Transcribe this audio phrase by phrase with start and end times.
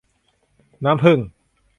[0.83, 1.19] น้ำผึ้ง